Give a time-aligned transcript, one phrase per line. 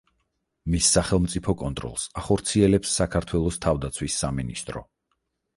[0.75, 4.85] მის სახელმწიფო კონტროლს ახორციელებს საქართველოს თავდაცვის სამინისტრო.